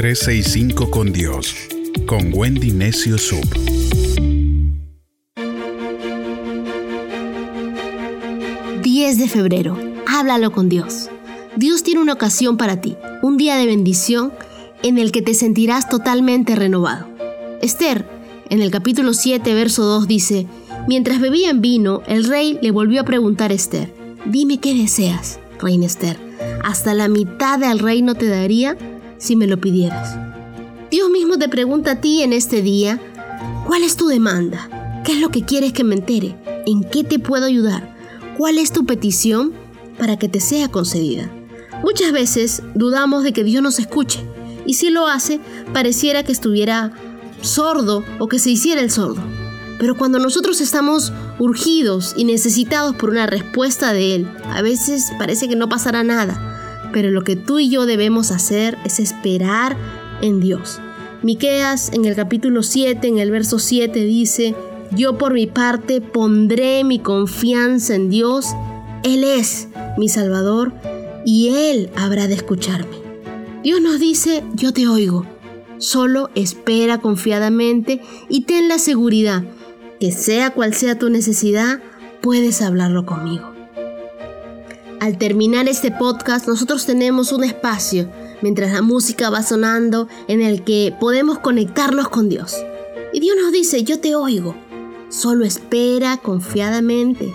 365 0.00 0.90
con 0.90 1.12
Dios, 1.12 1.54
con 2.06 2.32
Wendy 2.32 2.70
Necio 2.70 3.18
Sub. 3.18 3.44
...10 8.82 9.16
de 9.16 9.28
febrero, 9.28 9.76
háblalo 10.06 10.52
con 10.52 10.70
Dios. 10.70 11.10
Dios 11.56 11.82
tiene 11.82 12.00
una 12.00 12.14
ocasión 12.14 12.56
para 12.56 12.80
ti, 12.80 12.96
un 13.20 13.36
día 13.36 13.56
de 13.56 13.66
bendición 13.66 14.32
en 14.82 14.96
el 14.96 15.12
que 15.12 15.20
te 15.20 15.34
sentirás 15.34 15.90
totalmente 15.90 16.56
renovado. 16.56 17.06
Esther, 17.60 18.08
en 18.48 18.62
el 18.62 18.70
capítulo 18.70 19.12
7, 19.12 19.52
verso 19.52 19.84
2 19.84 20.08
dice, 20.08 20.46
Mientras 20.88 21.20
bebían 21.20 21.60
vino, 21.60 22.00
el 22.06 22.24
rey 22.24 22.58
le 22.62 22.70
volvió 22.70 23.02
a 23.02 23.04
preguntar 23.04 23.50
a 23.50 23.54
Esther, 23.54 23.92
Dime 24.24 24.60
qué 24.60 24.72
deseas, 24.72 25.40
reina 25.58 25.84
Esther. 25.84 26.16
Hasta 26.64 26.94
la 26.94 27.08
mitad 27.08 27.58
del 27.58 27.80
reino 27.80 28.14
te 28.14 28.28
daría 28.28 28.78
si 29.20 29.36
me 29.36 29.46
lo 29.46 29.60
pidieras. 29.60 30.18
Dios 30.90 31.08
mismo 31.10 31.38
te 31.38 31.48
pregunta 31.48 31.92
a 31.92 32.00
ti 32.00 32.22
en 32.22 32.32
este 32.32 32.62
día, 32.62 33.00
¿cuál 33.68 33.84
es 33.84 33.96
tu 33.96 34.08
demanda? 34.08 35.02
¿Qué 35.04 35.12
es 35.12 35.20
lo 35.20 35.30
que 35.30 35.44
quieres 35.44 35.72
que 35.72 35.84
me 35.84 35.94
entere? 35.94 36.36
¿En 36.66 36.82
qué 36.82 37.04
te 37.04 37.20
puedo 37.20 37.46
ayudar? 37.46 37.94
¿Cuál 38.36 38.58
es 38.58 38.72
tu 38.72 38.84
petición 38.86 39.52
para 39.98 40.18
que 40.18 40.28
te 40.28 40.40
sea 40.40 40.68
concedida? 40.68 41.30
Muchas 41.84 42.10
veces 42.10 42.62
dudamos 42.74 43.22
de 43.22 43.32
que 43.32 43.44
Dios 43.44 43.62
nos 43.62 43.78
escuche 43.78 44.20
y 44.66 44.74
si 44.74 44.90
lo 44.90 45.06
hace, 45.06 45.40
pareciera 45.72 46.24
que 46.24 46.32
estuviera 46.32 46.92
sordo 47.40 48.04
o 48.18 48.28
que 48.28 48.38
se 48.38 48.50
hiciera 48.50 48.80
el 48.80 48.90
sordo. 48.90 49.22
Pero 49.78 49.96
cuando 49.96 50.18
nosotros 50.18 50.60
estamos 50.60 51.12
urgidos 51.38 52.14
y 52.16 52.24
necesitados 52.24 52.94
por 52.96 53.10
una 53.10 53.26
respuesta 53.26 53.92
de 53.92 54.14
Él, 54.16 54.28
a 54.50 54.60
veces 54.60 55.10
parece 55.18 55.48
que 55.48 55.56
no 55.56 55.68
pasará 55.68 56.02
nada. 56.02 56.59
Pero 56.92 57.10
lo 57.10 57.22
que 57.22 57.36
tú 57.36 57.58
y 57.58 57.70
yo 57.70 57.86
debemos 57.86 58.30
hacer 58.30 58.76
es 58.84 59.00
esperar 59.00 59.76
en 60.22 60.40
Dios. 60.40 60.80
Miqueas 61.22 61.92
en 61.92 62.04
el 62.04 62.16
capítulo 62.16 62.62
7, 62.62 63.06
en 63.06 63.18
el 63.18 63.30
verso 63.30 63.58
7 63.58 64.04
dice, 64.04 64.54
"Yo 64.92 65.18
por 65.18 65.34
mi 65.34 65.46
parte 65.46 66.00
pondré 66.00 66.82
mi 66.84 66.98
confianza 66.98 67.94
en 67.94 68.10
Dios, 68.10 68.46
él 69.04 69.24
es 69.24 69.68
mi 69.98 70.08
Salvador 70.08 70.72
y 71.24 71.48
él 71.48 71.90
habrá 71.96 72.26
de 72.26 72.34
escucharme." 72.34 72.96
Dios 73.62 73.80
nos 73.80 74.00
dice, 74.00 74.42
"Yo 74.54 74.72
te 74.72 74.88
oigo." 74.88 75.26
Solo 75.78 76.30
espera 76.34 76.98
confiadamente 76.98 78.02
y 78.28 78.42
ten 78.42 78.68
la 78.68 78.78
seguridad 78.78 79.44
que 80.00 80.12
sea 80.12 80.50
cual 80.50 80.74
sea 80.74 80.98
tu 80.98 81.10
necesidad, 81.10 81.80
puedes 82.22 82.62
hablarlo 82.62 83.04
conmigo. 83.04 83.49
Al 85.00 85.16
terminar 85.16 85.66
este 85.66 85.90
podcast, 85.90 86.46
nosotros 86.46 86.84
tenemos 86.84 87.32
un 87.32 87.42
espacio, 87.42 88.06
mientras 88.42 88.70
la 88.70 88.82
música 88.82 89.30
va 89.30 89.42
sonando, 89.42 90.08
en 90.28 90.42
el 90.42 90.62
que 90.62 90.94
podemos 91.00 91.38
conectarnos 91.38 92.10
con 92.10 92.28
Dios. 92.28 92.54
Y 93.14 93.20
Dios 93.20 93.34
nos 93.42 93.50
dice, 93.50 93.82
yo 93.82 93.98
te 93.98 94.14
oigo, 94.14 94.54
solo 95.08 95.46
espera 95.46 96.18
confiadamente 96.18 97.32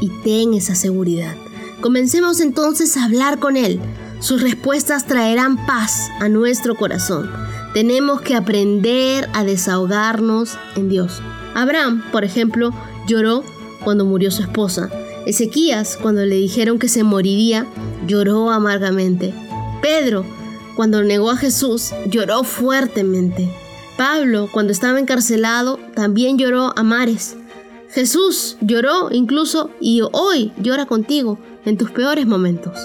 y 0.00 0.10
ten 0.22 0.54
esa 0.54 0.76
seguridad. 0.76 1.34
Comencemos 1.80 2.40
entonces 2.40 2.96
a 2.96 3.06
hablar 3.06 3.40
con 3.40 3.56
Él. 3.56 3.80
Sus 4.20 4.40
respuestas 4.40 5.04
traerán 5.04 5.66
paz 5.66 6.08
a 6.20 6.28
nuestro 6.28 6.76
corazón. 6.76 7.28
Tenemos 7.74 8.20
que 8.20 8.36
aprender 8.36 9.28
a 9.32 9.42
desahogarnos 9.42 10.56
en 10.76 10.88
Dios. 10.88 11.20
Abraham, 11.54 12.04
por 12.12 12.22
ejemplo, 12.22 12.72
lloró 13.08 13.42
cuando 13.82 14.04
murió 14.04 14.30
su 14.30 14.42
esposa. 14.42 14.88
Ezequías, 15.26 15.96
cuando 16.00 16.24
le 16.24 16.36
dijeron 16.36 16.78
que 16.78 16.88
se 16.88 17.04
moriría, 17.04 17.66
lloró 18.06 18.50
amargamente. 18.50 19.34
Pedro, 19.80 20.24
cuando 20.76 21.02
negó 21.02 21.30
a 21.30 21.36
Jesús, 21.36 21.92
lloró 22.06 22.44
fuertemente. 22.44 23.48
Pablo, 23.96 24.48
cuando 24.52 24.72
estaba 24.72 24.98
encarcelado, 24.98 25.78
también 25.94 26.38
lloró 26.38 26.72
a 26.76 26.82
mares. 26.82 27.36
Jesús 27.90 28.56
lloró 28.60 29.10
incluso 29.12 29.70
y 29.80 30.00
hoy 30.12 30.52
llora 30.58 30.86
contigo 30.86 31.38
en 31.64 31.76
tus 31.76 31.90
peores 31.90 32.26
momentos. 32.26 32.78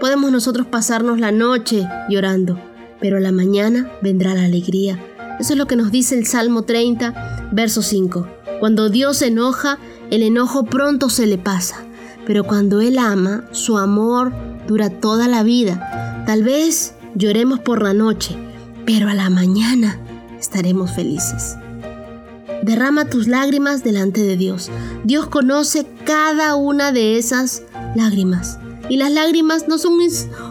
Podemos 0.00 0.30
nosotros 0.30 0.66
pasarnos 0.66 1.18
la 1.18 1.32
noche 1.32 1.86
llorando, 2.08 2.58
pero 3.00 3.20
la 3.20 3.32
mañana 3.32 3.90
vendrá 4.00 4.34
la 4.34 4.44
alegría 4.44 4.98
eso 5.42 5.54
es 5.54 5.58
lo 5.58 5.66
que 5.66 5.74
nos 5.74 5.90
dice 5.90 6.16
el 6.16 6.24
Salmo 6.24 6.62
30, 6.62 7.48
verso 7.50 7.82
5. 7.82 8.28
Cuando 8.60 8.90
Dios 8.90 9.16
se 9.16 9.26
enoja, 9.26 9.78
el 10.12 10.22
enojo 10.22 10.64
pronto 10.64 11.08
se 11.08 11.26
le 11.26 11.38
pasa, 11.38 11.86
pero 12.26 12.44
cuando 12.44 12.82
Él 12.82 12.98
ama, 12.98 13.44
su 13.52 13.78
amor 13.78 14.30
dura 14.68 14.90
toda 14.90 15.26
la 15.26 15.42
vida. 15.42 16.22
Tal 16.26 16.42
vez 16.42 16.92
lloremos 17.14 17.60
por 17.60 17.82
la 17.82 17.94
noche, 17.94 18.36
pero 18.84 19.08
a 19.08 19.14
la 19.14 19.30
mañana 19.30 19.98
estaremos 20.38 20.90
felices. 20.90 21.56
Derrama 22.62 23.06
tus 23.06 23.26
lágrimas 23.26 23.84
delante 23.84 24.20
de 24.20 24.36
Dios. 24.36 24.70
Dios 25.02 25.28
conoce 25.28 25.86
cada 26.04 26.56
una 26.56 26.92
de 26.92 27.16
esas 27.16 27.62
lágrimas. 27.96 28.58
Y 28.90 28.98
las 28.98 29.12
lágrimas 29.12 29.66
no 29.66 29.78
son 29.78 29.94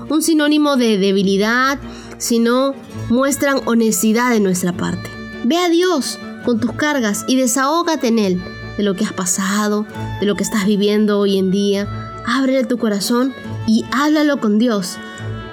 un 0.10 0.22
sinónimo 0.24 0.76
de 0.76 0.98
debilidad, 0.98 1.78
sino 2.18 2.74
muestran 3.10 3.62
honestidad 3.66 4.32
de 4.32 4.40
nuestra 4.40 4.76
parte. 4.76 5.08
Ve 5.46 5.58
a 5.58 5.70
Dios 5.70 6.18
con 6.46 6.60
tus 6.60 6.72
cargas 6.72 7.26
y 7.28 7.36
desahógate 7.36 8.08
en 8.08 8.18
Él 8.18 8.42
de 8.82 8.86
lo 8.86 8.96
que 8.96 9.06
has 9.06 9.14
pasado, 9.14 9.86
de 10.20 10.26
lo 10.26 10.36
que 10.36 10.42
estás 10.42 10.66
viviendo 10.66 11.20
hoy 11.20 11.38
en 11.38 11.52
día. 11.52 11.88
Ábrele 12.26 12.66
tu 12.66 12.80
corazón 12.80 13.32
y 13.68 13.86
háblalo 13.92 14.40
con 14.40 14.58
Dios. 14.58 14.98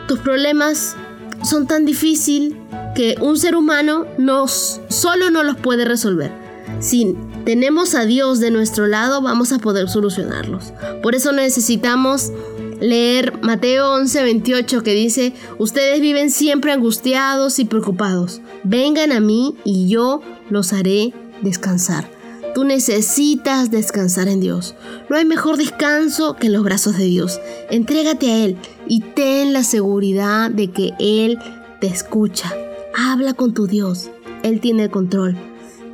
Tus 0.06 0.18
problemas 0.18 0.96
son 1.44 1.66
tan 1.66 1.84
difíciles 1.84 2.54
que 2.94 3.16
un 3.20 3.38
ser 3.38 3.54
humano 3.54 4.06
nos, 4.16 4.80
solo 4.88 5.28
no 5.28 5.42
los 5.42 5.58
puede 5.58 5.84
resolver. 5.84 6.32
Si 6.80 7.16
tenemos 7.44 7.94
a 7.94 8.06
Dios 8.06 8.40
de 8.40 8.50
nuestro 8.50 8.86
lado, 8.86 9.20
vamos 9.20 9.52
a 9.52 9.58
poder 9.58 9.90
solucionarlos. 9.90 10.72
Por 11.02 11.14
eso 11.14 11.32
necesitamos 11.32 12.32
leer 12.80 13.38
Mateo 13.42 13.94
11:28 13.94 14.82
que 14.82 14.94
dice, 14.94 15.34
ustedes 15.58 16.00
viven 16.00 16.30
siempre 16.30 16.72
angustiados 16.72 17.58
y 17.58 17.66
preocupados. 17.66 18.40
Vengan 18.64 19.12
a 19.12 19.20
mí 19.20 19.54
y 19.64 19.86
yo 19.86 20.22
los 20.48 20.72
haré 20.72 21.12
descansar. 21.42 22.17
Tú 22.54 22.64
necesitas 22.64 23.70
descansar 23.70 24.28
en 24.28 24.40
Dios. 24.40 24.74
No 25.08 25.16
hay 25.16 25.24
mejor 25.24 25.56
descanso 25.56 26.34
que 26.34 26.46
en 26.46 26.52
los 26.54 26.64
brazos 26.64 26.96
de 26.96 27.04
Dios. 27.04 27.40
Entrégate 27.70 28.30
a 28.30 28.44
Él 28.44 28.56
y 28.86 29.00
ten 29.00 29.52
la 29.52 29.62
seguridad 29.62 30.50
de 30.50 30.70
que 30.70 30.92
Él 30.98 31.38
te 31.80 31.86
escucha. 31.86 32.52
Habla 32.96 33.34
con 33.34 33.54
tu 33.54 33.66
Dios. 33.66 34.10
Él 34.42 34.60
tiene 34.60 34.84
el 34.84 34.90
control. 34.90 35.36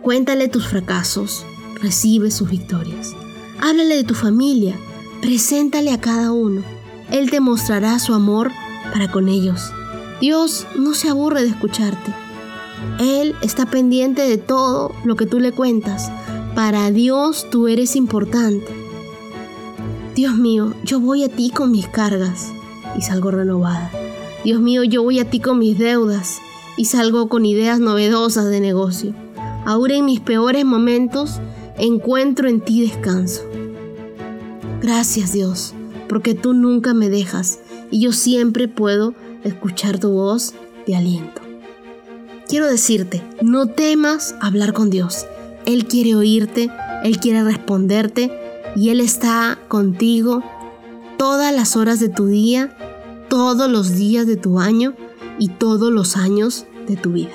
Cuéntale 0.02 0.48
tus 0.48 0.66
fracasos. 0.66 1.44
Recibe 1.80 2.30
sus 2.30 2.50
victorias. 2.50 3.10
Háblale 3.60 3.96
de 3.96 4.04
tu 4.04 4.14
familia. 4.14 4.74
Preséntale 5.20 5.90
a 5.90 6.00
cada 6.00 6.32
uno. 6.32 6.62
Él 7.10 7.30
te 7.30 7.40
mostrará 7.40 7.98
su 7.98 8.14
amor 8.14 8.50
para 8.92 9.10
con 9.10 9.28
ellos. 9.28 9.70
Dios 10.20 10.66
no 10.76 10.94
se 10.94 11.08
aburre 11.08 11.42
de 11.42 11.48
escucharte. 11.48 12.14
Él 13.00 13.34
está 13.42 13.66
pendiente 13.66 14.22
de 14.22 14.38
todo 14.38 14.92
lo 15.04 15.16
que 15.16 15.26
tú 15.26 15.40
le 15.40 15.52
cuentas. 15.52 16.10
Para 16.54 16.92
Dios 16.92 17.48
tú 17.50 17.66
eres 17.66 17.96
importante. 17.96 18.68
Dios 20.14 20.36
mío, 20.36 20.72
yo 20.84 21.00
voy 21.00 21.24
a 21.24 21.28
ti 21.28 21.50
con 21.50 21.72
mis 21.72 21.88
cargas 21.88 22.52
y 22.96 23.02
salgo 23.02 23.32
renovada. 23.32 23.90
Dios 24.44 24.60
mío, 24.60 24.84
yo 24.84 25.02
voy 25.02 25.18
a 25.18 25.28
ti 25.28 25.40
con 25.40 25.58
mis 25.58 25.76
deudas 25.76 26.38
y 26.76 26.84
salgo 26.84 27.28
con 27.28 27.44
ideas 27.44 27.80
novedosas 27.80 28.46
de 28.46 28.60
negocio. 28.60 29.14
Ahora 29.66 29.96
en 29.96 30.04
mis 30.04 30.20
peores 30.20 30.64
momentos 30.64 31.40
encuentro 31.76 32.48
en 32.48 32.60
ti 32.60 32.82
descanso. 32.82 33.42
Gracias 34.80 35.32
Dios 35.32 35.74
porque 36.08 36.34
tú 36.34 36.52
nunca 36.52 36.94
me 36.94 37.08
dejas 37.08 37.58
y 37.90 38.00
yo 38.00 38.12
siempre 38.12 38.68
puedo 38.68 39.14
escuchar 39.42 39.98
tu 39.98 40.10
voz 40.10 40.54
de 40.86 40.94
aliento. 40.94 41.40
Quiero 42.46 42.68
decirte, 42.68 43.24
no 43.42 43.66
temas 43.66 44.36
hablar 44.40 44.72
con 44.72 44.90
Dios. 44.90 45.26
Él 45.66 45.86
quiere 45.86 46.14
oírte, 46.14 46.70
Él 47.02 47.18
quiere 47.18 47.42
responderte 47.42 48.30
y 48.76 48.90
Él 48.90 49.00
está 49.00 49.58
contigo 49.68 50.42
todas 51.18 51.54
las 51.54 51.76
horas 51.76 52.00
de 52.00 52.08
tu 52.08 52.26
día, 52.26 52.76
todos 53.28 53.70
los 53.70 53.94
días 53.94 54.26
de 54.26 54.36
tu 54.36 54.60
año 54.60 54.94
y 55.38 55.48
todos 55.48 55.92
los 55.92 56.16
años 56.16 56.66
de 56.86 56.96
tu 56.96 57.12
vida. 57.12 57.34